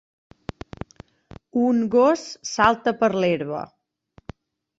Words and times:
un 1.65 1.83
gos 1.97 2.25
salta 2.53 2.95
per 3.03 3.11
l'herba. 3.19 3.61